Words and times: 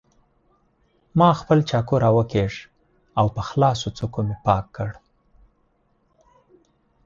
ما 1.19 1.29
خپل 1.39 1.59
چاقو 1.69 1.95
راوکېښ 2.03 2.53
او 3.19 3.25
په 3.35 3.41
خلاصو 3.49 3.89
څوکو 3.97 4.19
مې 4.27 4.35
پاک 4.45 4.65
کړ. 4.75 4.89